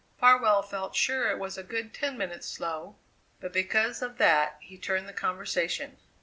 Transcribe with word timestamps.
Farwell 0.19 0.63
felt 0.63 0.95
sure 0.95 1.29
it 1.29 1.37
was 1.37 1.59
a 1.59 1.63
good 1.63 1.93
ten 1.93 2.17
minutes 2.17 2.47
slow; 2.47 2.95
but 3.39 3.53
because 3.53 4.01
of 4.01 4.17
that 4.17 4.57
he 4.59 4.75
turned 4.75 5.07
the 5.07 5.13
conversation. 5.13 5.97